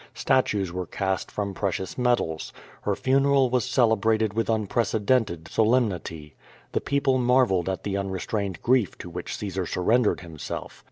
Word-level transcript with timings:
Statues 0.15 0.73
were 0.73 0.87
cast 0.87 1.29
from 1.29 1.53
precious 1.53 1.95
metals. 1.95 2.51
Her 2.81 2.95
funeral 2.95 3.51
was 3.51 3.65
celebrated 3.69 4.33
with 4.33 4.49
unprecedented 4.49 5.47
solemnity. 5.47 6.33
The 6.71 6.81
people 6.81 7.19
marveled 7.19 7.69
at 7.69 7.83
the 7.83 7.97
unrestrained 7.97 8.63
grief 8.63 8.97
to 8.97 9.11
which 9.11 9.37
Caesar 9.37 9.67
surrendered 9.67 10.21
himself. 10.21 10.79